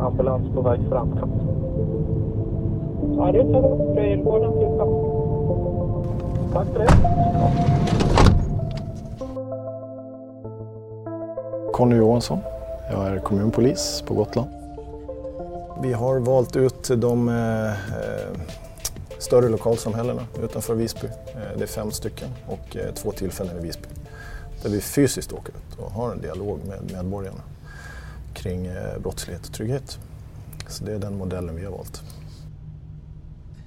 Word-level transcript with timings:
ambulans 0.00 0.54
på 0.54 0.62
väg 0.62 0.80
fram. 0.88 1.18
Ja, 3.16 3.32
det 3.32 3.38
flytta. 4.52 4.84
Tack 6.52 6.66
för 6.66 6.78
det. 6.78 6.88
Conny 11.72 11.96
Johansson. 11.96 12.38
Jag 12.90 13.06
är 13.06 13.18
kommunpolis 13.18 14.04
på 14.06 14.14
Gotland. 14.14 14.48
Vi 15.82 15.92
har 15.92 16.18
valt 16.18 16.56
ut 16.56 16.90
de 16.96 17.28
eh, 17.28 17.72
större 19.18 19.48
lokalsamhällena 19.48 20.22
utanför 20.42 20.74
Visby. 20.74 21.06
Eh, 21.06 21.58
det 21.58 21.62
är 21.62 21.66
fem 21.66 21.90
stycken 21.90 22.28
och 22.48 22.76
eh, 22.76 22.94
två 22.94 23.12
tillfällen 23.12 23.58
i 23.58 23.60
Visby. 23.60 23.88
Där 24.62 24.70
vi 24.70 24.80
fysiskt 24.80 25.32
åker 25.32 25.52
ut 25.52 25.78
och 25.78 25.90
har 25.90 26.12
en 26.12 26.20
dialog 26.20 26.58
med 26.68 26.92
medborgarna 26.92 27.40
kring 28.40 28.66
eh, 28.66 28.98
brottslighet 28.98 29.46
och 29.46 29.52
trygghet. 29.52 29.98
Så 30.68 30.84
det 30.84 30.92
är 30.92 30.98
den 30.98 31.18
modellen 31.18 31.56
vi 31.56 31.64
har 31.64 31.72
valt. 31.72 32.02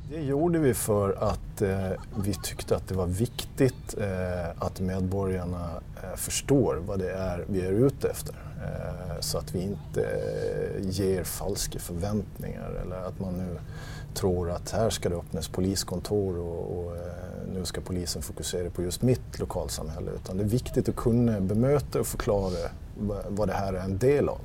Det 0.09 0.21
gjorde 0.21 0.59
vi 0.59 0.73
för 0.73 1.13
att 1.13 1.61
eh, 1.61 1.91
vi 2.23 2.33
tyckte 2.33 2.75
att 2.75 2.87
det 2.87 2.95
var 2.95 3.07
viktigt 3.07 3.97
eh, 3.97 4.49
att 4.63 4.79
medborgarna 4.79 5.69
eh, 6.03 6.15
förstår 6.15 6.75
vad 6.75 6.99
det 6.99 7.11
är 7.11 7.45
vi 7.47 7.61
är 7.61 7.71
ute 7.71 8.09
efter. 8.09 8.35
Eh, 8.63 9.19
så 9.19 9.37
att 9.37 9.55
vi 9.55 9.61
inte 9.61 10.03
eh, 10.03 10.89
ger 10.89 11.23
falska 11.23 11.79
förväntningar 11.79 12.71
eller 12.81 12.95
att 12.95 13.19
man 13.19 13.33
nu 13.33 13.57
tror 14.13 14.51
att 14.51 14.71
här 14.71 14.89
ska 14.89 15.09
det 15.09 15.15
öppnas 15.15 15.47
poliskontor 15.47 16.37
och, 16.37 16.77
och 16.77 16.95
eh, 16.95 17.01
nu 17.53 17.65
ska 17.65 17.81
polisen 17.81 18.21
fokusera 18.21 18.69
på 18.69 18.83
just 18.83 19.01
mitt 19.01 19.39
lokalsamhälle. 19.39 20.11
Utan 20.11 20.37
det 20.37 20.43
är 20.43 20.47
viktigt 20.47 20.89
att 20.89 20.95
kunna 20.95 21.41
bemöta 21.41 21.99
och 21.99 22.07
förklara 22.07 22.69
vad 23.27 23.47
det 23.47 23.53
här 23.53 23.73
är 23.73 23.83
en 23.83 23.97
del 23.97 24.29
av. 24.29 24.39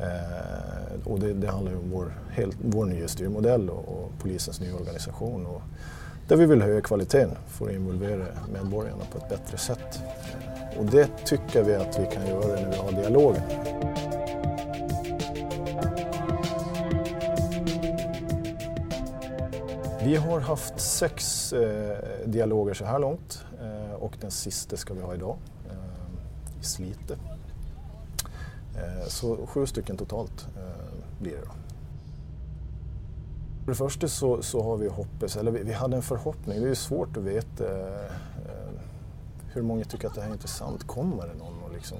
Eh, 0.00 1.08
och 1.08 1.20
det, 1.20 1.32
det, 1.32 1.48
handlar 1.48 1.72
ju 1.72 1.78
om 1.78 1.90
vår, 1.90 2.12
helt, 2.30 2.56
vår 2.62 2.84
nya 2.84 3.08
styrmodell 3.08 3.70
och, 3.70 3.88
och, 3.88 4.10
polisens 4.18 4.60
nya 4.60 4.74
organisation. 4.74 5.46
Och 5.46 5.62
där 6.28 6.36
vi 6.36 6.46
vill 6.46 6.62
höja 6.62 6.80
kvaliteten 6.80 7.30
för 7.46 7.66
att 7.66 7.72
involvera 7.72 8.26
medborgarna 8.52 9.04
på 9.12 9.18
ett 9.18 9.28
bättre 9.28 9.58
sätt. 9.58 10.02
Eh, 10.72 10.78
och 10.78 10.84
det 10.84 11.08
tycker 11.24 11.62
vi 11.62 11.74
att 11.74 11.98
vi 11.98 12.06
kan 12.14 12.26
göra 12.26 12.60
när 12.60 12.70
vi 12.70 12.76
har 12.76 12.92
dialogen. 12.92 13.42
Vi 20.04 20.16
har 20.16 20.40
haft 20.40 20.80
sex 20.80 21.52
eh, 21.52 21.98
dialoger 22.26 22.74
så 22.74 22.84
här 22.84 22.98
långt 22.98 23.44
eh, 23.60 23.94
och 23.94 24.12
den 24.20 24.30
sista 24.30 24.76
ska 24.76 24.94
vi 24.94 25.00
ha 25.00 25.14
idag 25.14 25.36
eh, 25.70 26.60
i 26.60 26.64
Slite. 26.64 27.16
Eh, 28.76 29.06
så 29.06 29.46
sju 29.46 29.66
stycken 29.66 29.96
totalt 29.96 30.46
eh, 30.56 31.20
blir 31.20 31.32
det 31.32 31.44
då. 31.44 31.52
För 33.64 33.70
det 33.70 33.76
första 33.76 34.08
så, 34.08 34.42
så 34.42 34.62
har 34.62 34.76
vi 34.76 34.88
hoppats, 34.88 35.36
eller 35.36 35.50
vi, 35.50 35.62
vi, 35.62 35.72
hade 35.72 35.96
en 35.96 36.02
förhoppning, 36.02 36.60
det 36.60 36.66
är 36.66 36.68
ju 36.68 36.74
svårt 36.74 37.16
att 37.16 37.22
veta 37.22 37.64
eh, 37.64 38.04
eh, 38.04 38.80
hur 39.52 39.62
många 39.62 39.84
tycker 39.84 40.08
att 40.08 40.14
det 40.14 40.20
här 40.20 40.28
är 40.28 40.32
intressant. 40.32 40.86
Kommer 40.86 41.26
det 41.26 41.34
någon 41.34 41.62
och 41.62 41.72
liksom, 41.72 41.98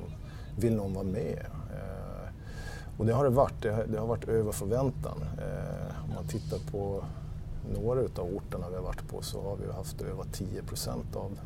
vill 0.57 0.77
någon 0.77 0.95
vara 0.95 1.05
med? 1.05 1.47
Eh, 1.73 2.29
och 2.99 3.07
det 3.07 3.13
har 3.13 3.25
det 3.25 3.31
varit, 3.31 3.63
det 3.63 3.73
har, 3.73 3.85
det 3.85 3.99
har 3.99 4.07
varit 4.07 4.25
över 4.25 4.53
förväntan. 4.53 5.25
Eh, 5.39 6.05
om 6.05 6.15
man 6.15 6.27
tittar 6.29 6.59
på 6.71 7.05
några 7.73 8.01
av 8.01 8.35
orterna 8.37 8.69
vi 8.71 8.77
har 8.77 8.83
varit 8.83 9.09
på 9.09 9.23
så 9.23 9.43
har 9.43 9.57
vi 9.57 9.73
haft 9.73 10.01
över 10.03 10.25
10 10.33 10.63
procent 10.63 11.17
av 11.17 11.39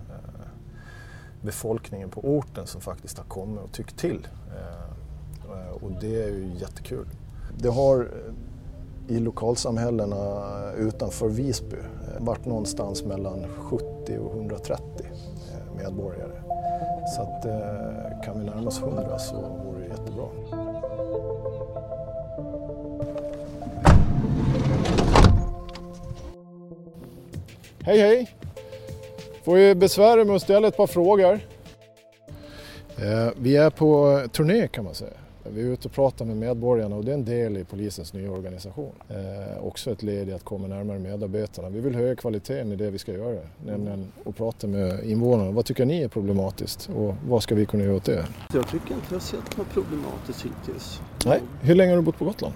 befolkningen 1.42 2.10
på 2.10 2.20
orten 2.20 2.66
som 2.66 2.80
faktiskt 2.80 3.18
har 3.18 3.24
kommit 3.24 3.64
och 3.64 3.72
tyckt 3.72 3.98
till. 3.98 4.28
Eh, 5.78 5.84
och 5.84 5.90
det 6.00 6.22
är 6.22 6.28
ju 6.28 6.50
jättekul. 6.60 7.06
Det 7.58 7.68
har 7.68 8.00
eh, 8.00 9.16
i 9.16 9.20
lokalsamhällena 9.20 10.72
utanför 10.76 11.28
Visby 11.28 11.76
eh, 11.76 12.24
varit 12.24 12.46
någonstans 12.46 13.04
mellan 13.04 13.46
70 13.58 14.18
och 14.18 14.34
130 14.36 14.82
medborgare. 15.76 16.42
Så 17.16 17.22
att, 17.22 17.42
kan 18.24 18.38
vi 18.38 18.46
närma 18.46 18.68
oss 18.68 18.80
100 18.80 19.18
så 19.18 19.34
vore 19.34 19.80
det 19.80 19.86
jättebra. 19.86 20.26
Hej 27.80 27.98
hej! 27.98 28.30
Får 29.44 29.58
ju 29.58 29.74
besvära 29.74 30.24
med 30.24 30.36
att 30.36 30.42
ställa 30.42 30.68
ett 30.68 30.76
par 30.76 30.86
frågor. 30.86 31.40
Vi 33.36 33.56
är 33.56 33.70
på 33.70 34.20
turné 34.32 34.68
kan 34.68 34.84
man 34.84 34.94
säga. 34.94 35.16
Vi 35.54 35.62
är 35.62 35.66
ute 35.66 35.88
och 35.88 35.94
pratar 35.94 36.24
med 36.24 36.36
medborgarna 36.36 36.96
och 36.96 37.04
det 37.04 37.10
är 37.10 37.14
en 37.14 37.24
del 37.24 37.56
i 37.56 37.64
polisens 37.64 38.12
nya 38.12 38.30
organisation. 38.30 38.92
Eh, 39.08 39.64
också 39.64 39.90
ett 39.90 40.02
led 40.02 40.28
i 40.28 40.32
att 40.32 40.44
komma 40.44 40.66
närmare 40.66 40.98
medarbetarna. 40.98 41.68
Vi 41.68 41.80
vill 41.80 41.94
höja 41.94 42.14
kvaliteten 42.14 42.72
i 42.72 42.76
det 42.76 42.90
vi 42.90 42.98
ska 42.98 43.12
göra, 43.12 43.40
nämligen 43.66 44.12
att 44.26 44.36
prata 44.36 44.66
med 44.66 45.04
invånarna. 45.04 45.50
Vad 45.50 45.64
tycker 45.64 45.86
ni 45.86 46.02
är 46.02 46.08
problematiskt 46.08 46.90
och 46.96 47.14
vad 47.28 47.42
ska 47.42 47.54
vi 47.54 47.66
kunna 47.66 47.84
göra 47.84 47.96
åt 47.96 48.04
det? 48.04 48.26
Jag 48.52 48.68
tycker 48.68 48.94
inte 48.94 49.06
jag 49.08 49.14
har 49.14 49.20
sett 49.20 49.56
något 49.56 49.70
problematiskt 49.70 50.44
hittills. 50.44 51.00
Nej. 51.26 51.40
Hur 51.60 51.74
länge 51.74 51.92
har 51.92 51.96
du 51.96 52.02
bott 52.02 52.18
på 52.18 52.24
Gotland? 52.24 52.54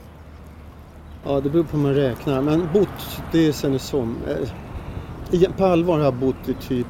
Ja, 1.25 1.41
det 1.41 1.51
beror 1.51 1.65
på 1.65 1.77
hur 1.77 1.83
man 1.83 1.95
räknar. 1.95 2.43
Men 2.43 2.69
bott, 2.73 3.23
det 3.33 3.47
är 3.47 3.53
sen 3.53 3.75
i 3.75 3.79
som. 3.79 4.17
Eh, 5.33 5.51
på 5.57 5.65
allvar 5.65 5.97
har 5.97 6.05
jag 6.05 6.15
bott 6.15 6.49
i 6.49 6.55
typ 6.55 6.87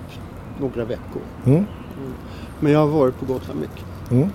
några 0.60 0.84
veckor. 0.84 1.22
Mm. 1.46 1.56
Mm. 1.56 1.66
Men 2.60 2.72
jag 2.72 2.78
har 2.78 2.86
varit 2.86 3.18
på 3.18 3.26
Gotland 3.26 3.60
mycket. 3.60 4.10
Mm. 4.10 4.28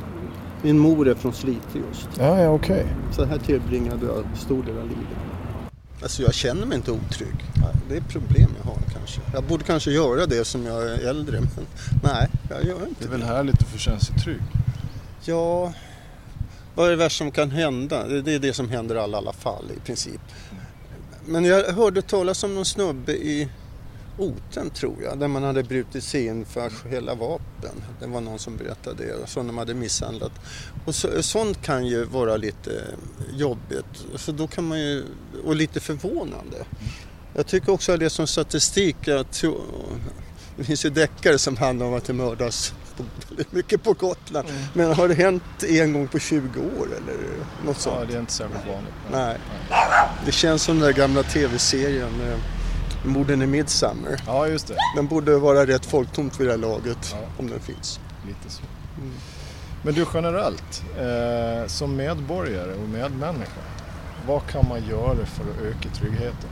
Min 0.62 0.80
mor 0.80 1.08
är 1.08 1.16
från 1.16 1.34
Slite 1.34 1.78
just. 1.90 2.10
Ja, 2.18 2.42
ja 2.42 2.50
okej. 2.50 2.76
Okay. 2.76 3.14
Så 3.16 3.26
här 3.26 3.38
tillbringade 3.38 4.06
jag 4.06 4.26
stor 4.38 4.64
del 4.64 4.78
av 4.78 4.88
livet. 4.88 5.18
Alltså 6.02 6.22
jag 6.22 6.34
känner 6.34 6.66
mig 6.66 6.78
inte 6.78 6.92
otrygg. 6.92 7.36
Det 7.90 7.98
är 7.98 8.02
problem 8.02 8.50
jag 8.58 8.72
har 8.72 8.80
kanske. 8.94 9.22
Jag 9.34 9.44
borde 9.44 9.64
kanske 9.64 9.92
göra 9.92 10.26
det 10.26 10.46
som 10.46 10.66
jag 10.66 10.84
är 10.84 11.10
äldre 11.10 11.40
men 11.40 11.66
nej, 12.04 12.28
jag 12.50 12.66
gör 12.66 12.88
inte 12.88 12.96
det. 13.00 13.06
är 13.06 13.10
väl 13.10 13.24
härligt 13.24 13.62
att 13.62 13.68
få 13.68 13.78
känna 13.78 14.00
sig 14.00 14.16
trygg? 14.16 14.42
Ja, 15.26 15.74
vad 16.76 16.86
är 16.86 16.90
det 16.90 16.96
värsta 16.96 17.18
som 17.18 17.32
kan 17.32 17.52
hända? 17.52 18.08
Det 18.08 18.34
är 18.34 18.40
det 18.40 18.54
som 18.54 18.70
händer 18.70 18.96
i 18.96 19.00
alla, 19.00 19.18
alla 19.18 19.34
fall 19.34 19.66
i 19.78 19.80
princip. 19.80 20.22
Men 21.26 21.46
jag 21.46 21.74
hörde 21.74 22.02
talas 22.02 22.44
om 22.44 22.56
någon 22.56 22.66
snubbe 22.66 23.12
i 23.12 23.50
Oten 24.18 24.70
tror 24.70 24.96
jag, 25.04 25.20
där 25.20 25.28
man 25.28 25.44
hade 25.44 25.64
brutit 25.64 26.04
sig 26.04 26.26
in 26.26 26.46
för 26.46 26.68
att 26.68 26.74
stjäla 26.74 27.16
vapen. 27.16 27.84
Det 28.00 28.08
var 28.08 28.22
någon 28.22 28.40
som 28.40 28.58
berättade 28.58 29.06
det, 29.06 29.28
så 29.28 29.44
de 29.44 29.58
hade 29.58 29.74
misshandlat. 29.74 30.32
Och 30.86 30.96
så, 30.96 31.24
sånt 31.24 31.62
kan 31.62 31.86
ju 31.86 32.04
vara 32.04 32.38
lite 32.38 32.84
jobbigt, 33.34 34.06
så 34.16 34.32
då 34.32 34.48
kan 34.48 34.68
man 34.68 34.80
ju, 34.80 35.04
och 35.46 35.56
lite 35.56 35.80
förvånande. 35.80 36.58
Jag 37.36 37.48
tycker 37.48 37.72
också 37.72 37.92
att 37.92 38.00
det 38.00 38.10
som 38.10 38.28
statistik, 38.28 39.08
att 39.08 39.44
det 40.58 40.64
finns 40.64 40.86
ju 40.86 40.90
deckare 40.90 41.38
som 41.38 41.58
handlar 41.58 41.86
om 41.86 41.94
att 41.94 42.06
det 42.06 42.14
mördas 42.14 42.74
väldigt 43.30 43.52
mycket 43.52 43.84
på 43.84 43.94
Gotland. 43.94 44.50
Mm. 44.50 44.62
Men 44.74 44.94
har 44.94 45.08
det 45.08 45.14
hänt 45.14 45.44
en 45.68 45.94
gång 45.94 46.08
på 46.08 46.20
20 46.20 46.60
år 46.60 46.86
eller 46.86 47.16
något 47.66 47.80
sånt? 47.80 47.96
Ja, 48.00 48.06
det 48.06 48.14
är 48.14 48.20
inte 48.20 48.34
särskilt 48.34 48.68
vanligt. 48.68 48.94
Nej. 49.12 49.38
Det 50.26 50.32
känns 50.32 50.64
som 50.64 50.80
den 50.80 50.86
där 50.86 50.94
gamla 50.94 51.24
tv-serien 51.24 52.12
Morden 53.04 53.42
i 53.42 53.48
Midsummer. 53.48 54.22
Ja, 54.26 54.48
just 54.48 54.68
det. 54.68 54.76
Den 54.96 55.08
borde 55.08 55.38
vara 55.38 55.66
rätt 55.66 55.86
folktomt 55.86 56.40
vid 56.40 56.48
det 56.48 56.52
här 56.52 56.60
laget, 56.60 57.16
ja. 57.22 57.28
om 57.38 57.50
den 57.50 57.60
finns. 57.60 58.00
Lite 58.28 58.50
så. 58.50 58.62
Mm. 58.98 59.14
Men 59.84 59.94
du 59.94 60.06
generellt, 60.14 60.84
eh, 60.98 61.68
som 61.68 61.96
medborgare 61.96 62.74
och 62.74 62.90
medmänniska, 62.90 63.62
vad 64.28 64.48
kan 64.48 64.68
man 64.70 64.88
göra 64.88 65.26
för 65.26 65.44
att 65.44 65.62
öka 65.62 65.90
tryggheten? 65.90 66.50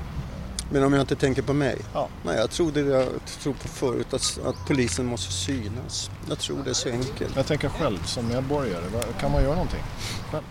Men 0.72 0.84
om 0.84 0.94
jag 0.94 1.02
inte 1.02 1.16
tänker 1.16 1.42
på 1.42 1.54
mig? 1.54 1.78
Ja. 1.94 2.08
Nej, 2.24 2.38
jag 2.38 2.52
trodde 2.52 2.80
jag 2.80 3.08
tror 3.42 3.54
på 3.54 3.68
förut, 3.68 4.14
att, 4.14 4.40
att 4.46 4.68
polisen 4.68 5.06
måste 5.06 5.34
synas. 5.34 6.12
Jag 6.30 6.40
tror 6.40 6.64
det 6.64 6.70
är 6.70 6.74
så 6.74 6.90
enkelt. 6.90 7.36
Jag 7.36 7.46
tänker 7.46 7.70
själv 7.70 8.04
som 8.06 8.28
medborgare, 8.28 8.84
kan 9.20 9.32
man 9.32 9.44
göra 9.44 9.54
någonting 9.54 9.84
själv? 10.32 10.44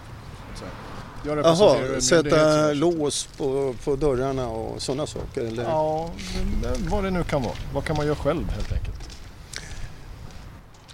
Jaha, 1.26 2.00
sätta 2.00 2.73
lås 2.73 3.29
på, 3.37 3.75
på 3.85 3.97
dörrarna 3.97 4.49
och 4.49 4.82
sådana 4.82 5.06
saker? 5.06 5.44
Eller? 5.44 5.62
Ja, 5.62 6.11
vad 6.91 7.05
det 7.05 7.11
nu 7.11 7.25
kan 7.25 7.43
vara. 7.43 7.55
Vad 7.75 7.85
kan 7.85 7.97
man 7.97 8.06
göra 8.06 8.17
själv 8.17 8.49
helt 8.49 8.73
enkelt? 8.73 9.11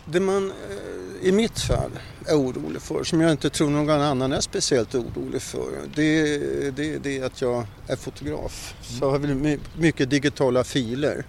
Det 0.05 0.21
man 0.21 0.50
eh, 0.50 1.29
i 1.29 1.32
mitt 1.32 1.61
fall 1.61 1.91
är 2.27 2.35
orolig 2.35 2.82
för, 2.82 3.05
som 3.05 3.21
jag 3.21 3.31
inte 3.31 3.50
tror 3.50 3.71
någon 3.71 4.00
annan 4.00 4.32
är 4.32 4.41
speciellt 4.41 4.94
orolig 4.94 5.43
för, 5.43 5.69
det, 5.94 6.37
det, 6.71 6.99
det 6.99 7.19
är 7.19 7.25
att 7.25 7.41
jag 7.41 7.67
är 7.87 7.97
fotograf. 7.97 8.75
Mm. 8.75 8.99
Så 8.99 9.05
jag 9.05 9.11
har 9.11 9.59
mycket 9.81 10.11
digitala 10.11 10.65
filer. 10.65 11.25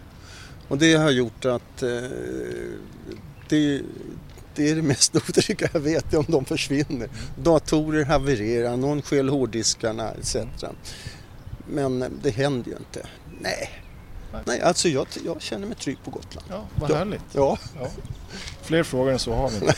Och 0.67 0.77
det 0.77 0.93
har 0.93 1.11
gjort 1.11 1.45
att 1.45 1.83
eh, 1.83 1.89
det, 3.49 3.81
det 4.61 4.69
är 4.69 4.75
det 4.75 4.81
mest 4.81 5.15
otrygga 5.29 5.69
jag 5.73 5.79
vet 5.79 6.13
om 6.13 6.25
de 6.27 6.45
försvinner. 6.45 7.09
Datorer 7.35 8.05
havererar, 8.05 8.77
någon 8.77 9.01
skäl 9.01 9.29
hårddiskarna 9.29 10.11
etc. 10.11 10.35
Men 11.67 12.19
det 12.23 12.29
händer 12.29 12.71
ju 12.71 12.77
inte. 12.77 13.07
Nej, 13.41 13.69
Nej, 14.45 14.61
alltså 14.61 14.87
jag, 14.89 15.07
jag 15.25 15.41
känner 15.41 15.67
mig 15.67 15.75
trygg 15.75 15.97
på 16.03 16.11
Gotland. 16.11 16.47
Ja, 16.49 16.63
vad 16.75 16.91
härligt. 16.91 17.21
Ja, 17.33 17.57
Ja. 17.79 17.87
Fler 18.61 18.83
frågor 18.83 19.11
än 19.11 19.19
så 19.19 19.33
har 19.33 19.49
vi 19.49 19.55
inte. 19.55 19.75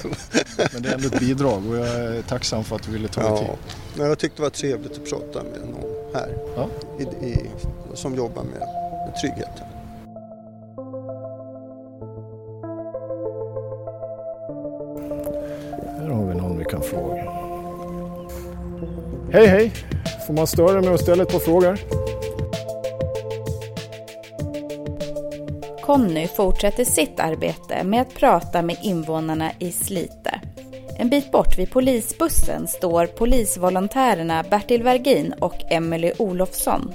Men 0.73 0.81
det 0.81 0.89
är 0.89 0.93
ändå 0.93 1.07
ett 1.07 1.19
bidrag 1.19 1.69
och 1.69 1.77
jag 1.77 1.87
är 1.87 2.21
tacksam 2.21 2.63
för 2.63 2.75
att 2.75 2.83
du 2.83 2.91
ville 2.91 3.07
ta 3.07 3.21
dig 3.21 3.29
ja. 3.31 3.37
tid. 3.37 3.75
Men 3.95 4.07
jag 4.07 4.19
tyckte 4.19 4.37
det 4.37 4.41
var 4.41 4.49
trevligt 4.49 4.91
att 4.91 5.09
prata 5.09 5.43
med 5.43 5.69
någon 5.69 6.13
här 6.13 6.37
Ja. 6.55 6.69
i, 6.99 7.25
i, 7.25 7.49
som 7.93 8.15
jobbar 8.15 8.43
med, 8.43 8.59
med 9.07 9.15
tryggheten. 9.21 9.72
Vi 16.91 16.97
någon 16.97 17.07
vi 17.07 17.13
kan 17.13 17.17
fråga. 17.17 17.43
Hej 19.31 19.47
hej! 19.47 19.71
Får 20.27 20.33
man 20.33 20.47
störa 20.47 20.81
med 20.81 20.93
att 20.93 21.01
ställa 21.01 21.23
ett 21.23 21.31
par 21.31 21.39
frågor? 21.39 21.79
Conny 25.81 26.27
fortsätter 26.27 26.85
sitt 26.85 27.19
arbete 27.19 27.83
med 27.83 28.01
att 28.01 28.13
prata 28.13 28.61
med 28.61 28.77
invånarna 28.83 29.51
i 29.59 29.71
Slite. 29.71 30.41
En 30.97 31.09
bit 31.09 31.31
bort 31.31 31.57
vid 31.57 31.71
polisbussen 31.71 32.67
står 32.67 33.07
polisvolontärerna 33.07 34.43
Bertil 34.43 34.83
Vergin 34.83 35.33
och 35.39 35.71
Emily 35.71 36.11
Olofsson. 36.17 36.93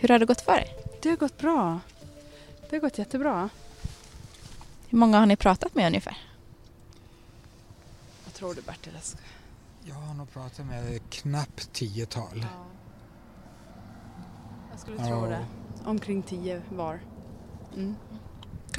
Hur 0.00 0.08
har 0.08 0.18
det 0.18 0.26
gått 0.26 0.40
för 0.40 0.52
er? 0.52 0.68
Det 1.02 1.08
har 1.08 1.16
gått 1.16 1.38
bra. 1.38 1.80
Det 2.70 2.76
har 2.76 2.80
gått 2.80 2.98
jättebra. 2.98 3.48
Hur 4.96 5.00
många 5.00 5.18
har 5.18 5.26
ni 5.26 5.36
pratat 5.36 5.74
med 5.74 5.86
ungefär? 5.86 6.18
Vad 8.24 8.34
tror 8.34 8.54
du 8.54 8.62
Bertil? 8.62 8.92
Jag 8.94 9.02
ska- 9.02 9.18
Jag 9.84 9.94
har 9.94 10.14
nog 10.14 10.32
pratat 10.32 10.66
med 10.66 11.00
knappt 11.10 11.72
tiotal. 11.72 12.46
Jag 14.70 14.80
skulle 14.80 14.96
Ja. 14.96 15.06
tro 15.06 15.26
det. 15.26 15.46
Omkring 15.84 16.22
tio 16.22 16.62
var. 16.70 17.00
Mm. 17.74 17.96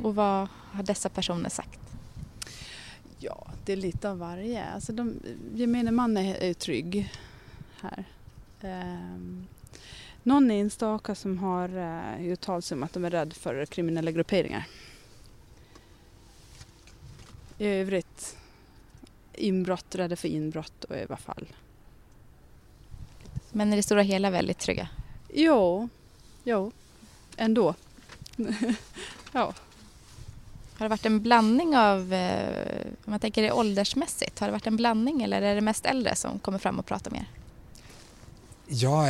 Och 0.01 0.15
vad 0.15 0.47
har 0.71 0.83
dessa 0.83 1.09
personer 1.09 1.49
sagt? 1.49 1.79
Ja, 3.19 3.47
det 3.65 3.73
är 3.73 3.77
lite 3.77 4.09
av 4.09 4.17
varje. 4.17 4.65
Alltså 4.65 4.93
de, 4.93 5.19
gemene 5.53 5.91
man 5.91 6.17
är, 6.17 6.35
är 6.35 6.53
trygg 6.53 7.13
här. 7.81 8.05
Ehm, 8.61 9.47
någon 10.23 10.51
enstaka 10.51 11.15
som 11.15 11.37
har 11.37 11.77
uh, 11.77 12.21
uttalat 12.21 12.65
sig 12.65 12.75
om 12.75 12.83
att 12.83 12.93
de 12.93 13.05
är 13.05 13.09
rädda 13.09 13.35
för 13.35 13.65
kriminella 13.65 14.11
grupperingar. 14.11 14.67
I 17.57 17.67
övrigt 17.67 18.37
inbrott, 19.33 19.95
rädda 19.95 20.15
för 20.15 20.27
inbrott 20.27 20.83
och 20.83 20.95
överfall. 20.95 21.47
Men 23.51 23.73
i 23.73 23.75
det 23.75 23.83
stora 23.83 24.01
hela 24.01 24.29
väldigt 24.29 24.59
trygga. 24.59 24.89
Jo, 25.33 25.89
jo, 26.43 26.71
ändå. 27.37 27.75
ja. 29.31 29.53
Har 30.77 30.85
det 30.85 30.89
varit 30.89 31.05
en 31.05 31.21
blandning 31.21 31.77
av, 31.77 32.13
eh, 32.13 32.85
om 33.05 33.11
man 33.11 33.19
tänker 33.19 33.41
det 33.41 33.51
åldersmässigt, 33.51 34.39
har 34.39 34.47
det 34.47 34.51
varit 34.51 34.67
en 34.67 34.77
blandning 34.77 35.23
eller 35.23 35.41
är 35.41 35.55
det 35.55 35.61
mest 35.61 35.85
äldre 35.85 36.15
som 36.15 36.39
kommer 36.39 36.57
fram 36.57 36.79
och 36.79 36.85
pratar 36.85 37.11
med 37.11 37.19
er? 37.19 37.27
Jag 38.69 39.09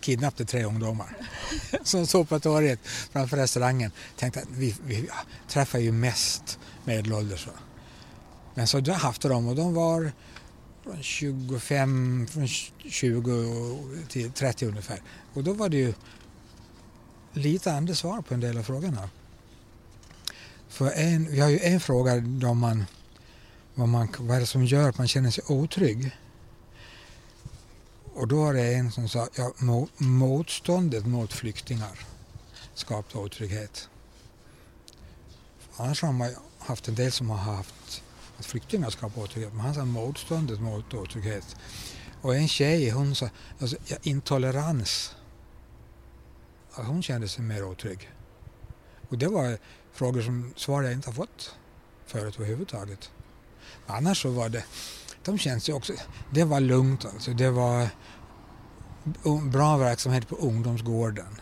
kidnappade 0.00 0.44
tre 0.44 0.64
ungdomar 0.64 1.16
som 1.82 2.06
stod 2.06 2.28
på 2.28 2.40
torget 2.40 2.80
framför 2.86 3.36
restaurangen. 3.36 3.90
Tänkte 4.16 4.40
att 4.40 4.48
vi, 4.50 4.76
vi 4.86 5.08
träffar 5.48 5.78
ju 5.78 5.92
mest 5.92 6.58
medelålders. 6.84 7.46
va. 7.46 7.52
Men 8.58 8.66
så 8.66 8.80
där 8.80 8.92
haft 8.92 9.22
de 9.22 9.46
och 9.46 9.56
de 9.56 9.74
var 9.74 10.12
från 10.82 11.02
25, 11.02 12.26
från 12.30 12.48
20 12.48 13.78
till 14.08 14.32
30 14.32 14.66
ungefär. 14.66 15.02
Och 15.34 15.44
då 15.44 15.52
var 15.52 15.68
det 15.68 15.76
ju 15.76 15.94
lite 17.32 17.72
andra 17.72 17.94
svar 17.94 18.22
på 18.22 18.34
en 18.34 18.40
del 18.40 18.58
av 18.58 18.62
frågorna. 18.62 19.10
För 20.68 20.90
en, 20.90 21.30
vi 21.30 21.40
har 21.40 21.48
ju 21.48 21.58
en 21.58 21.80
fråga 21.80 22.20
då 22.20 22.54
man, 22.54 22.84
vad, 23.74 23.88
man, 23.88 24.08
vad 24.18 24.36
är 24.36 24.40
det 24.40 24.46
som 24.46 24.64
gör 24.64 24.88
att 24.88 24.98
man 24.98 25.08
känner 25.08 25.30
sig 25.30 25.44
otrygg? 25.46 26.16
Och 28.14 28.28
då 28.28 28.44
var 28.44 28.54
det 28.54 28.74
en 28.74 28.92
som 28.92 29.08
sa 29.08 29.28
ja, 29.36 29.52
motståndet 29.98 31.06
mot 31.06 31.32
flyktingar 31.32 32.06
skapar 32.74 33.20
otrygghet. 33.20 33.88
Annars 35.76 36.02
har 36.02 36.12
man 36.12 36.28
ju 36.28 36.34
haft 36.58 36.88
en 36.88 36.94
del 36.94 37.12
som 37.12 37.30
har 37.30 37.54
haft 37.54 38.02
att 38.38 38.46
flyktingar 38.46 38.90
skapar 38.90 39.22
otrygghet, 39.22 39.52
men 39.52 39.60
han 39.60 39.74
sa 39.74 39.84
motståndet 39.84 40.60
mot 40.60 40.94
otrygghet. 40.94 41.56
Och 42.22 42.36
en 42.36 42.48
tjej, 42.48 42.90
hon 42.90 43.14
sa 43.14 43.28
alltså, 43.60 43.76
ja, 43.86 43.96
intolerans. 44.02 45.16
Hon 46.72 47.02
kände 47.02 47.28
sig 47.28 47.44
mer 47.44 47.64
otrygg. 47.64 48.10
Och 49.08 49.18
det 49.18 49.26
var 49.26 49.58
frågor 49.92 50.22
som 50.22 50.52
svar 50.56 50.82
jag 50.82 50.92
inte 50.92 51.08
har 51.08 51.14
fått 51.14 51.56
förut 52.06 52.36
överhuvudtaget. 52.36 53.10
Annars 53.86 54.22
så 54.22 54.30
var 54.30 54.48
det, 54.48 54.64
de 55.24 55.38
känns 55.38 55.68
ju 55.68 55.72
också, 55.72 55.92
det 56.32 56.44
var 56.44 56.60
lugnt 56.60 57.04
alltså. 57.04 57.30
Det 57.30 57.50
var 57.50 57.88
bra 59.50 59.76
verksamhet 59.76 60.28
på 60.28 60.36
ungdomsgården. 60.36 61.40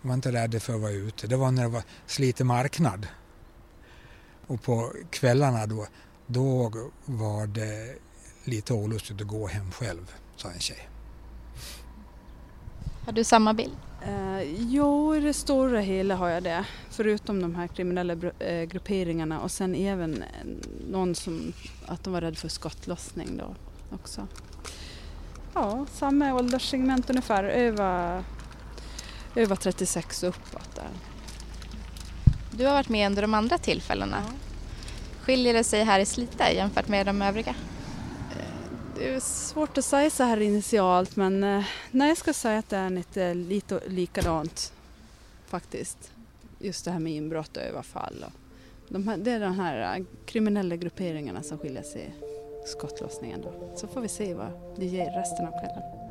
Man 0.00 0.08
var 0.08 0.14
inte 0.14 0.32
rädd 0.32 0.62
för 0.62 0.74
att 0.74 0.80
vara 0.80 0.92
ute. 0.92 1.26
Det 1.26 1.36
var 1.36 1.50
när 1.50 1.62
det 1.62 1.68
var 1.68 1.82
sliten 2.06 2.46
marknad. 2.46 3.06
Och 4.46 4.62
på 4.62 4.92
kvällarna 5.10 5.66
då, 5.66 5.86
då 6.26 6.72
var 7.04 7.46
det 7.46 7.98
lite 8.44 8.74
olustigt 8.74 9.20
att 9.20 9.26
gå 9.26 9.46
hem 9.46 9.70
själv, 9.70 10.14
sa 10.36 10.50
en 10.50 10.60
tjej. 10.60 10.88
Har 13.06 13.12
du 13.12 13.24
samma 13.24 13.54
bild? 13.54 13.76
Eh, 14.06 14.42
jo, 14.56 15.16
i 15.16 15.20
det 15.20 15.34
stora 15.34 15.80
hela 15.80 16.16
har 16.16 16.28
jag 16.28 16.42
det. 16.42 16.64
Förutom 16.90 17.42
de 17.42 17.54
här 17.54 17.66
kriminella 17.66 18.12
eh, 18.38 18.62
grupperingarna 18.62 19.40
och 19.40 19.50
sen 19.50 19.74
även 19.74 20.22
eh, 20.22 20.28
någon 20.90 21.14
som 21.14 21.52
att 21.86 22.04
de 22.04 22.12
var 22.12 22.20
rädda 22.20 22.36
för 22.36 22.48
skottlossning 22.48 23.36
då 23.36 23.54
också. 23.94 24.26
Ja, 25.54 25.86
samma 25.92 26.34
ålderssegment 26.34 27.10
ungefär, 27.10 27.44
över, 27.44 28.24
över 29.34 29.56
36 29.56 30.22
och 30.22 30.28
uppåt 30.28 30.74
där. 30.74 30.90
Du 32.56 32.66
har 32.66 32.72
varit 32.72 32.88
med 32.88 33.06
under 33.06 33.22
de 33.22 33.34
andra 33.34 33.58
tillfällena. 33.58 34.22
Skiljer 35.20 35.54
det 35.54 35.64
sig 35.64 35.84
här 35.84 36.00
i 36.00 36.06
Slite 36.06 36.44
jämfört 36.54 36.88
med 36.88 37.06
de 37.06 37.22
övriga? 37.22 37.54
Det 38.96 39.14
är 39.14 39.20
svårt 39.20 39.78
att 39.78 39.84
säga 39.84 40.10
så 40.10 40.22
här 40.22 40.40
initialt 40.40 41.16
men 41.16 41.44
eh, 41.44 41.64
nej, 41.90 42.08
jag 42.08 42.18
ska 42.18 42.32
säga 42.32 42.58
att 42.58 42.68
det 42.68 42.76
är 42.76 42.90
lite, 42.90 43.34
lite 43.34 43.80
likadant 43.86 44.72
faktiskt. 45.46 46.12
Just 46.58 46.84
det 46.84 46.90
här 46.90 46.98
med 46.98 47.12
inbrott 47.12 47.56
och 47.56 47.62
överfall. 47.62 48.24
Och 48.28 48.32
de 48.88 49.08
här, 49.08 49.16
det 49.16 49.30
är 49.30 49.40
de 49.40 49.58
här 49.58 49.98
eh, 49.98 50.04
kriminella 50.26 50.76
grupperingarna 50.76 51.42
som 51.42 51.58
skiljer 51.58 51.82
sig 51.82 52.14
i 52.64 52.68
skottlossningen. 52.68 53.40
Då. 53.40 53.72
Så 53.76 53.86
får 53.86 54.00
vi 54.00 54.08
se 54.08 54.34
vad 54.34 54.50
det 54.76 54.86
ger 54.86 55.10
resten 55.10 55.46
av 55.46 55.50
kvällen. 55.50 56.03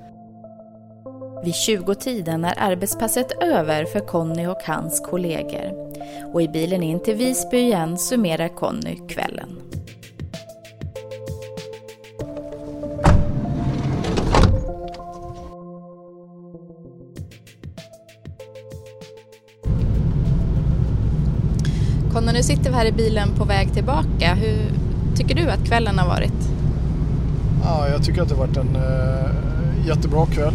Vid 1.44 1.54
20-tiden 1.54 2.46
är 2.46 2.54
arbetspasset 2.58 3.32
över 3.44 3.86
för 3.86 4.00
Conny 4.00 4.48
och 4.48 4.62
hans 4.66 5.00
kollegor. 5.00 5.94
Och 6.34 6.42
i 6.42 6.48
bilen 6.48 6.84
in 6.84 7.00
till 7.00 7.16
Visby 7.16 7.58
igen 7.58 7.98
summerar 7.98 8.48
Conny 8.48 8.96
kvällen. 9.08 9.50
Conny, 22.14 22.32
nu 22.34 22.44
sitter 22.44 22.70
vi 22.70 22.76
här 22.76 22.86
i 22.86 22.92
bilen 22.92 23.30
på 23.38 23.46
väg 23.46 23.74
tillbaka. 23.74 24.34
Hur 24.34 24.72
tycker 25.16 25.36
du 25.36 25.50
att 25.50 25.66
kvällen 25.66 26.00
har 26.00 26.08
varit? 26.08 26.50
Ja, 27.64 27.90
jag 27.90 28.04
tycker 28.04 28.22
att 28.22 28.30
det 28.30 28.36
har 28.36 28.48
varit 28.48 28.58
en 28.58 28.76
eh, 28.76 29.88
jättebra 29.88 30.26
kväll. 30.26 30.54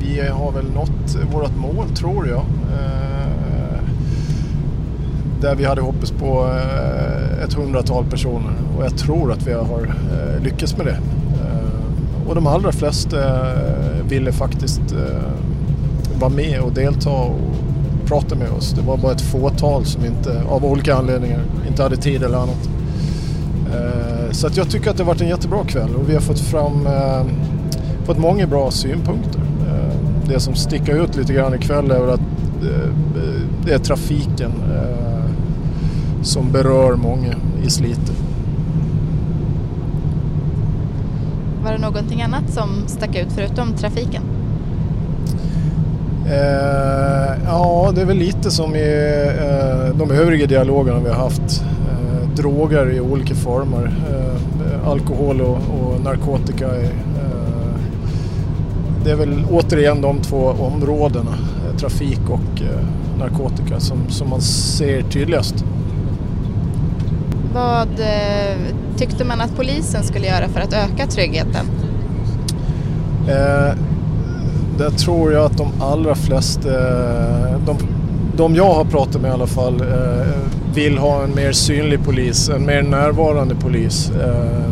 Vi 0.00 0.28
har 0.28 0.52
väl 0.52 0.70
nått 0.70 1.16
vårt 1.32 1.56
mål, 1.56 1.88
tror 1.94 2.28
jag. 2.28 2.44
Eh, 2.72 3.82
där 5.40 5.54
vi 5.54 5.64
hade 5.64 5.80
hoppats 5.80 6.10
på 6.10 6.46
eh, 6.46 7.44
ett 7.44 7.52
hundratal 7.52 8.04
personer 8.04 8.52
och 8.76 8.84
jag 8.84 8.98
tror 8.98 9.32
att 9.32 9.46
vi 9.46 9.52
har 9.52 9.94
eh, 10.12 10.42
lyckats 10.42 10.76
med 10.76 10.86
det. 10.86 10.98
Och 12.28 12.34
de 12.34 12.46
allra 12.46 12.72
flesta 12.72 13.18
ville 14.08 14.32
faktiskt 14.32 14.80
vara 16.20 16.30
med 16.30 16.60
och 16.60 16.72
delta 16.72 17.10
och 17.10 17.38
prata 18.06 18.34
med 18.34 18.50
oss. 18.50 18.72
Det 18.72 18.82
var 18.82 18.96
bara 18.96 19.12
ett 19.12 19.20
fåtal 19.20 19.84
som 19.84 20.04
inte, 20.04 20.42
av 20.48 20.64
olika 20.64 20.94
anledningar, 20.94 21.40
inte 21.68 21.82
hade 21.82 21.96
tid 21.96 22.22
eller 22.22 22.38
annat. 22.38 22.68
Så 24.30 24.46
att 24.46 24.56
jag 24.56 24.70
tycker 24.70 24.90
att 24.90 24.96
det 24.96 25.02
har 25.02 25.08
varit 25.08 25.20
en 25.20 25.28
jättebra 25.28 25.64
kväll 25.64 25.94
och 25.94 26.10
vi 26.10 26.14
har 26.14 26.20
fått 26.20 26.40
fram 26.40 26.88
fått 28.04 28.18
många 28.18 28.46
bra 28.46 28.70
synpunkter. 28.70 29.40
Det 30.28 30.40
som 30.40 30.54
sticker 30.54 31.04
ut 31.04 31.16
lite 31.16 31.32
grann 31.32 31.54
ikväll 31.54 31.90
är 31.90 32.08
att 32.08 32.20
eh, 32.62 32.90
det 33.64 33.72
är 33.72 33.78
trafiken 33.78 34.52
eh, 34.74 35.30
som 36.22 36.52
berör 36.52 36.96
många 36.96 37.34
i 37.64 37.70
Slite. 37.70 38.12
Var 41.64 41.72
det 41.72 41.78
någonting 41.78 42.22
annat 42.22 42.50
som 42.50 42.68
stack 42.86 43.16
ut 43.16 43.32
förutom 43.34 43.72
trafiken? 43.72 44.22
Eh, 46.26 47.32
ja, 47.46 47.92
det 47.94 48.00
är 48.00 48.04
väl 48.04 48.16
lite 48.16 48.50
som 48.50 48.74
i 48.74 49.08
eh, 49.40 49.96
de 49.98 50.10
övriga 50.10 50.46
dialogerna 50.46 51.00
vi 51.00 51.08
har 51.08 51.16
haft. 51.16 51.62
Eh, 51.62 52.28
droger 52.36 52.90
i 52.90 53.00
olika 53.00 53.34
former. 53.34 53.92
Eh, 54.10 54.88
alkohol 54.88 55.40
och, 55.40 55.56
och 55.56 56.00
narkotika. 56.04 56.66
Är, 56.66 56.92
det 59.04 59.10
är 59.10 59.16
väl 59.16 59.44
återigen 59.50 60.00
de 60.00 60.18
två 60.18 60.54
områdena, 60.58 61.30
eh, 61.30 61.76
trafik 61.76 62.20
och 62.28 62.62
narkotika, 63.18 63.80
som, 63.80 63.98
som 64.08 64.28
man 64.28 64.40
ser 64.40 65.02
tydligast. 65.02 65.64
Vad 67.54 67.88
tyckte 68.96 69.24
man 69.24 69.40
att 69.40 69.56
polisen 69.56 70.02
skulle 70.02 70.26
göra 70.26 70.48
för 70.48 70.60
att 70.60 70.72
öka 70.72 71.06
tryggheten? 71.06 71.66
Där 74.78 74.90
tror 74.90 75.32
jag 75.32 75.44
att 75.44 75.58
de 75.58 75.68
allra 75.80 76.14
flesta, 76.14 76.68
de, 77.66 77.76
de 78.36 78.54
jag 78.54 78.74
har 78.74 78.84
pratat 78.84 79.22
med 79.22 79.28
i 79.28 79.32
alla 79.32 79.46
fall, 79.46 79.80
eh, 79.80 80.26
vill 80.74 80.98
ha 80.98 81.22
en 81.24 81.34
mer 81.34 81.52
synlig 81.52 82.04
polis, 82.04 82.48
en 82.48 82.66
mer 82.66 82.82
närvarande 82.82 83.54
polis 83.54 84.10
eh, 84.10 84.62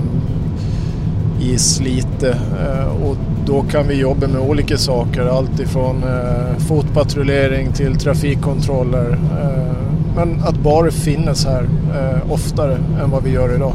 i 1.40 1.58
Slite. 1.58 2.28
Eh, 2.30 3.02
och 3.04 3.16
då 3.50 3.62
kan 3.62 3.88
vi 3.88 3.94
jobba 3.94 4.26
med 4.26 4.40
olika 4.40 4.78
saker, 4.78 5.26
allt 5.26 5.60
ifrån 5.60 6.04
eh, 6.04 6.58
fotpatrullering 6.58 7.72
till 7.72 7.96
trafikkontroller. 7.96 9.10
Eh, 9.12 9.76
men 10.16 10.42
att 10.42 10.54
bara 10.54 10.90
finnas 10.90 11.46
här 11.46 11.62
eh, 11.94 12.32
oftare 12.32 12.78
än 13.02 13.10
vad 13.10 13.22
vi 13.22 13.30
gör 13.30 13.54
idag. 13.54 13.72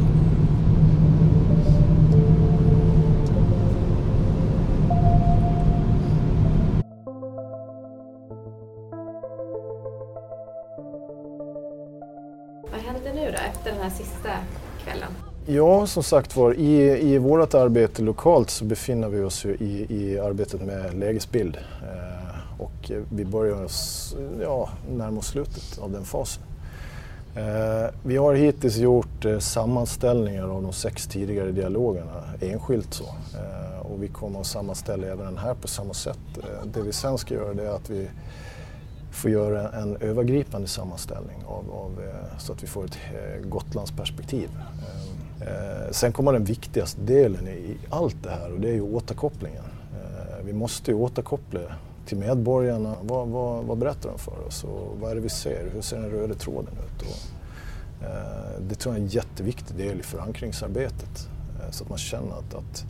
Ja, 15.48 15.86
som 15.86 16.02
sagt 16.02 16.36
var, 16.36 16.54
i, 16.54 17.00
i 17.14 17.18
vårt 17.18 17.54
arbete 17.54 18.02
lokalt 18.02 18.50
så 18.50 18.64
befinner 18.64 19.08
vi 19.08 19.22
oss 19.22 19.46
i, 19.46 19.86
i 19.88 20.18
arbetet 20.18 20.62
med 20.62 20.94
lägesbild. 20.94 21.56
Eh, 21.56 22.60
och 22.62 22.90
vi 23.10 23.24
börjar 23.24 23.64
oss, 23.64 24.16
ja, 24.42 24.68
närma 24.90 25.18
oss 25.18 25.26
slutet 25.26 25.78
av 25.78 25.92
den 25.92 26.04
fasen. 26.04 26.42
Eh, 27.36 27.90
vi 28.02 28.16
har 28.16 28.34
hittills 28.34 28.76
gjort 28.76 29.24
eh, 29.24 29.38
sammanställningar 29.38 30.48
av 30.48 30.62
de 30.62 30.72
sex 30.72 31.06
tidigare 31.06 31.52
dialogerna 31.52 32.24
enskilt 32.40 32.94
så. 32.94 33.04
Eh, 33.04 33.80
och 33.80 34.02
vi 34.02 34.08
kommer 34.08 34.40
att 34.40 34.46
sammanställa 34.46 35.06
även 35.06 35.24
den 35.24 35.38
här 35.38 35.54
på 35.54 35.68
samma 35.68 35.94
sätt. 35.94 36.18
Eh, 36.38 36.66
det 36.66 36.80
vi 36.80 36.92
sen 36.92 37.18
ska 37.18 37.34
göra 37.34 37.54
det 37.54 37.66
är 37.66 37.70
att 37.70 37.90
vi 37.90 38.08
får 39.10 39.30
göra 39.30 39.68
en 39.68 39.96
övergripande 39.96 40.68
sammanställning 40.68 41.44
av, 41.46 41.70
av 41.72 42.04
eh, 42.04 42.38
så 42.38 42.52
att 42.52 42.62
vi 42.62 42.66
får 42.66 42.84
ett 42.84 42.98
eh, 43.14 43.48
Gotlandsperspektiv. 43.48 44.50
Eh, 44.58 45.15
Eh, 45.40 45.90
sen 45.90 46.12
kommer 46.12 46.32
den 46.32 46.44
viktigaste 46.44 47.00
delen 47.00 47.48
i 47.48 47.76
allt 47.90 48.16
det 48.22 48.30
här 48.30 48.52
och 48.52 48.60
det 48.60 48.68
är 48.68 48.74
ju 48.74 48.82
återkopplingen. 48.82 49.64
Eh, 49.92 50.44
vi 50.44 50.52
måste 50.52 50.90
ju 50.90 50.96
återkoppla 50.96 51.60
till 52.06 52.18
medborgarna. 52.18 52.94
Vad, 53.02 53.28
vad, 53.28 53.64
vad, 53.64 53.78
berättar 53.78 54.10
de 54.10 54.18
för 54.18 54.46
oss 54.46 54.64
och 54.64 54.96
vad 55.00 55.10
är 55.10 55.14
det 55.14 55.20
vi 55.20 55.28
ser? 55.28 55.70
Hur 55.74 55.82
ser 55.82 55.96
den 56.00 56.10
röda 56.10 56.34
tråden 56.34 56.74
ut? 56.74 57.02
Och, 57.02 57.18
eh, 58.06 58.60
det 58.68 58.74
tror 58.74 58.94
jag 58.94 59.00
är 59.00 59.04
en 59.04 59.10
jätteviktig 59.10 59.76
del 59.76 60.00
i 60.00 60.02
förankringsarbetet 60.02 61.28
eh, 61.60 61.70
så 61.70 61.84
att 61.84 61.90
man 61.90 61.98
känner 61.98 62.32
att, 62.32 62.54
att, 62.54 62.84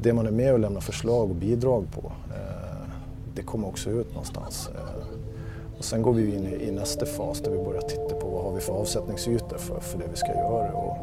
det 0.00 0.12
man 0.12 0.26
är 0.26 0.30
med 0.30 0.52
och 0.52 0.58
lämnar 0.58 0.80
förslag 0.80 1.30
och 1.30 1.36
bidrag 1.36 1.84
på 1.92 2.12
eh, 2.30 2.88
det 3.34 3.42
kommer 3.42 3.68
också 3.68 3.90
ut 3.90 4.08
någonstans. 4.08 4.70
Eh, 4.74 5.78
och 5.78 5.84
sen 5.84 6.02
går 6.02 6.12
vi 6.12 6.34
in 6.34 6.46
i, 6.46 6.68
i, 6.68 6.72
nästa 6.72 7.06
fas 7.06 7.40
där 7.40 7.50
vi 7.50 7.64
börjar 7.64 7.80
titta 7.80 8.14
på 8.14 8.28
vad 8.28 8.44
har 8.44 8.52
vi 8.52 8.60
för 8.60 8.72
avsättningsytor 8.72 9.58
för, 9.58 9.80
för 9.80 9.98
det 9.98 10.04
vi 10.10 10.16
ska 10.16 10.26
göra. 10.26 10.72
Och, 10.72 10.96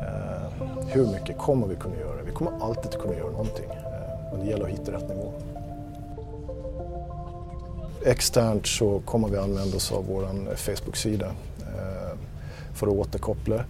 Eh, 0.00 0.66
hur 0.86 1.06
mycket 1.06 1.38
kommer 1.38 1.66
vi 1.66 1.76
kunna 1.76 1.96
göra? 1.96 2.22
Vi 2.22 2.32
kommer 2.32 2.52
alltid 2.60 3.00
kunna 3.00 3.14
göra 3.14 3.30
någonting. 3.30 3.70
Eh, 3.70 4.32
men 4.32 4.40
det 4.40 4.50
gäller 4.50 4.64
att 4.64 4.70
hitta 4.70 4.92
rätt 4.92 5.08
nivå. 5.08 5.32
Externt 8.04 8.66
så 8.66 9.00
kommer 9.00 9.28
vi 9.28 9.36
använda 9.36 9.76
oss 9.76 9.92
av 9.92 10.04
vår 10.06 10.22
eh, 10.22 10.54
Facebook-sida 10.56 11.32
för 12.74 12.86
att 12.86 12.92
återkoppla. 12.92 13.64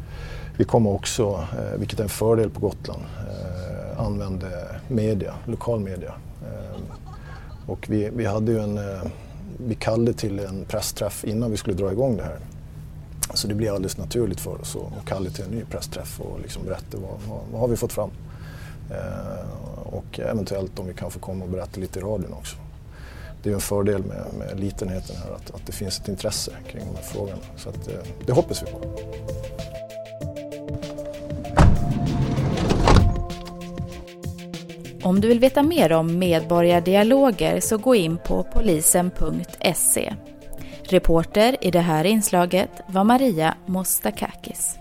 Vi 0.59 0.65
kommer 0.65 0.91
också, 0.91 1.45
vilket 1.77 1.99
är 1.99 2.03
en 2.03 2.09
fördel 2.09 2.51
på 2.51 2.61
Gotland, 2.61 3.03
använda 3.99 4.47
media, 4.89 5.35
lokal 5.47 5.81
media. 5.81 6.15
Och 7.67 7.87
vi, 7.91 8.11
vi 8.11 8.27
hade 8.27 8.53
ju 8.53 8.59
en, 8.59 8.81
vi 9.67 9.75
kallade 9.75 10.13
till 10.13 10.39
en 10.39 10.65
pressträff 10.65 11.25
innan 11.25 11.51
vi 11.51 11.57
skulle 11.57 11.77
dra 11.77 11.93
igång 11.93 12.17
det 12.17 12.23
här. 12.23 12.39
Så 13.35 13.49
det 13.49 13.55
blir 13.55 13.71
alldeles 13.71 13.97
naturligt 13.97 14.41
för 14.41 14.61
oss 14.61 14.77
att 14.77 15.09
kalla 15.09 15.31
till 15.31 15.45
en 15.45 15.51
ny 15.51 15.65
pressträff 15.65 16.21
och 16.21 16.41
liksom 16.41 16.65
berätta 16.65 16.97
vad, 16.99 17.21
vad, 17.29 17.41
vad 17.53 17.61
har 17.61 17.69
vi 17.69 17.77
fått 17.77 17.93
fram. 17.93 18.11
Eh, 18.91 19.85
och 19.85 20.21
eventuellt 20.21 20.79
om 20.79 20.87
vi 20.87 20.95
kan 20.95 21.11
få 21.11 21.19
komma 21.19 21.45
och 21.45 21.51
berätta 21.51 21.81
lite 21.81 21.99
i 21.99 22.03
radion 22.03 22.33
också. 22.33 22.57
Det 23.43 23.51
är 23.51 23.55
en 23.55 23.61
fördel 23.61 24.03
med, 24.05 24.25
med 24.39 24.61
litenheten 24.61 25.17
här 25.17 25.35
att, 25.35 25.51
att 25.51 25.67
det 25.67 25.73
finns 25.73 26.01
ett 26.01 26.09
intresse 26.09 26.53
kring 26.69 26.85
de 26.87 26.97
här 26.97 27.03
frågorna. 27.03 27.39
Så 27.57 27.69
att, 27.69 27.89
eh, 27.89 27.95
det 28.27 28.33
hoppas 28.33 28.63
vi 28.63 28.67
på. 28.67 28.81
Om 35.03 35.21
du 35.21 35.29
vill 35.29 35.41
veta 35.41 35.63
mer 35.63 35.93
om 35.93 36.19
medborgardialoger 36.19 37.61
så 37.61 37.79
gå 37.79 37.95
in 37.95 38.19
på 38.27 38.43
polisen.se. 38.43 40.15
Reporter 40.93 41.57
i 41.61 41.71
det 41.71 41.81
här 41.81 42.05
inslaget 42.05 42.71
var 42.87 43.05
Maria 43.05 43.55
Mostakakis. 43.67 44.80